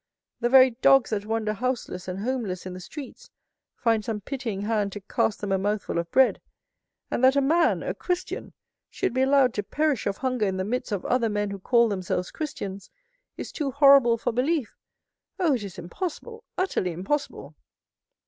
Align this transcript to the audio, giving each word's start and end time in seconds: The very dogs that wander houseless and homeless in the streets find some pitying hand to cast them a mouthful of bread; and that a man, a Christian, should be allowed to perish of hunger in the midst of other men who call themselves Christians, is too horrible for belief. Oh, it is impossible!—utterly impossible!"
The 0.39 0.49
very 0.49 0.71
dogs 0.71 1.11
that 1.11 1.27
wander 1.27 1.53
houseless 1.53 2.07
and 2.07 2.21
homeless 2.23 2.65
in 2.65 2.73
the 2.73 2.79
streets 2.79 3.29
find 3.75 4.03
some 4.03 4.19
pitying 4.19 4.61
hand 4.61 4.91
to 4.93 5.01
cast 5.01 5.41
them 5.41 5.51
a 5.51 5.59
mouthful 5.59 5.99
of 5.99 6.09
bread; 6.09 6.41
and 7.11 7.23
that 7.23 7.35
a 7.35 7.39
man, 7.39 7.83
a 7.83 7.93
Christian, 7.93 8.53
should 8.89 9.13
be 9.13 9.21
allowed 9.21 9.53
to 9.53 9.61
perish 9.63 10.07
of 10.07 10.17
hunger 10.17 10.47
in 10.47 10.57
the 10.57 10.65
midst 10.65 10.91
of 10.91 11.05
other 11.05 11.29
men 11.29 11.51
who 11.51 11.59
call 11.59 11.87
themselves 11.87 12.31
Christians, 12.31 12.89
is 13.37 13.51
too 13.51 13.69
horrible 13.69 14.17
for 14.17 14.33
belief. 14.33 14.75
Oh, 15.37 15.53
it 15.53 15.61
is 15.63 15.77
impossible!—utterly 15.77 16.91
impossible!" 16.91 17.53